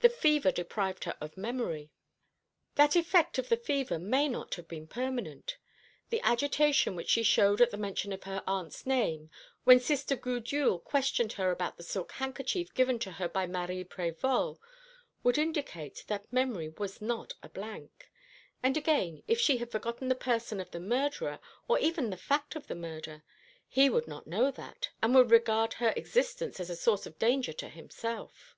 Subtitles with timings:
[0.00, 1.90] The fever deprived her of memory."
[2.76, 5.56] "That effect of the fever may not have been permanent.
[6.10, 9.28] The agitation which she showed at the mention of her aunt's name
[9.64, 14.58] when Sister Gudule questioned her about the silk handkerchief given to her by Marie Prévol
[15.24, 18.08] would indicate that memory was not a blank.
[18.62, 22.54] And again, if she had forgotten the person of the murderer, or even the fact
[22.54, 23.24] of the murder,
[23.66, 27.52] he would not know that, and would regard her existence as a source of danger
[27.54, 28.54] to himself."